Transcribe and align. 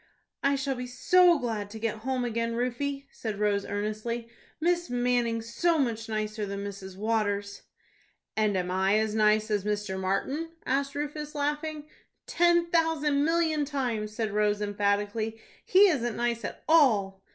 "I 0.41 0.55
shall 0.55 0.73
be 0.73 0.87
so 0.87 1.37
glad 1.37 1.69
to 1.69 1.77
get 1.79 1.97
home 1.99 2.25
again, 2.25 2.55
Rufie," 2.55 3.05
said 3.11 3.37
Rose, 3.37 3.65
earnestly; 3.65 4.27
"Miss 4.59 4.89
Manning's 4.89 5.53
so 5.53 5.77
much 5.77 6.09
nicer 6.09 6.43
than 6.43 6.63
Mrs. 6.63 6.97
Waters." 6.97 7.61
"And 8.35 8.57
am 8.57 8.71
I 8.71 8.97
as 8.97 9.13
nice 9.13 9.51
as 9.51 9.63
Mr. 9.63 9.99
Martin?" 9.99 10.53
asked 10.65 10.95
Rufus, 10.95 11.35
laughing. 11.35 11.87
"Ten 12.25 12.71
thousand 12.71 13.23
million 13.25 13.63
times," 13.63 14.15
said 14.15 14.31
Rose, 14.33 14.59
emphatically. 14.59 15.39
"He 15.63 15.87
isn't 15.89 16.15
nice 16.15 16.43
at 16.43 16.63
all." 16.67 17.21